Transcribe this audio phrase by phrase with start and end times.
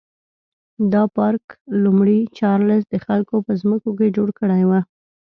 [0.93, 1.43] دا پارک
[1.83, 4.71] لومړي چارلېز د خلکو په ځمکو کې جوړ کړی و.